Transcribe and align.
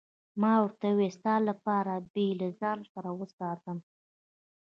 ما 0.41 0.53
ورته 0.63 0.85
وویل: 0.89 1.13
ستا 1.17 1.35
لپاره 1.49 1.93
به 2.11 2.21
يې 2.27 2.31
له 2.39 2.47
ځان 2.59 2.79
سره 2.93 3.09
وساتم. 3.19 3.77